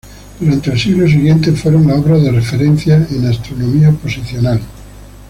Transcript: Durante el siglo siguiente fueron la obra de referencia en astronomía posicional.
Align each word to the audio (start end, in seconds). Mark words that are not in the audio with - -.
Durante 0.39 0.71
el 0.71 0.79
siglo 0.79 1.07
siguiente 1.07 1.51
fueron 1.51 1.85
la 1.85 1.93
obra 1.93 2.17
de 2.17 2.31
referencia 2.31 3.05
en 3.11 3.27
astronomía 3.27 3.91
posicional. 3.91 4.59